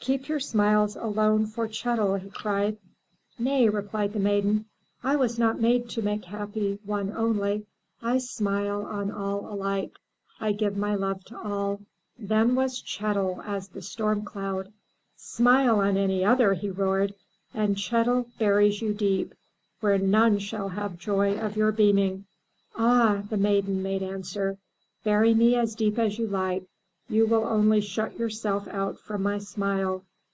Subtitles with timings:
[0.00, 2.78] "Keep your smiles alone for Chet'l!" he cried.
[2.78, 4.64] 220 THROUGH FAIRY HALLS "Nay/* replied the maiden,
[5.02, 7.66] '1 was not made to make happy one only.
[8.00, 9.92] I smile on all alike.
[10.40, 11.80] I give my love to all."
[12.18, 14.72] Then was Chet'l as the storm cloud.
[15.18, 17.12] ''Smile on any other/' he roared,
[17.52, 19.34] "and Chet'l buries you deep,
[19.80, 22.24] where none shall have joy of your beaming!"
[22.76, 24.56] Ah," the maiden made answer,
[25.04, 26.64] "bury me as deep as you like.
[27.10, 30.04] You will only shut yourself out from my smile.